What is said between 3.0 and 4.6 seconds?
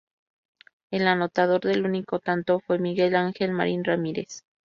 Ángel Marin Ramírez.